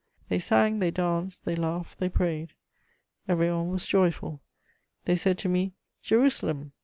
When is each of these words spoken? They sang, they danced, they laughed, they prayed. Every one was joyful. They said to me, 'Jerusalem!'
They 0.29 0.39
sang, 0.39 0.79
they 0.79 0.89
danced, 0.89 1.45
they 1.45 1.53
laughed, 1.53 1.99
they 1.99 2.09
prayed. 2.09 2.53
Every 3.27 3.51
one 3.53 3.69
was 3.69 3.85
joyful. 3.85 4.41
They 5.05 5.15
said 5.15 5.37
to 5.37 5.47
me, 5.47 5.73
'Jerusalem!' 6.01 6.71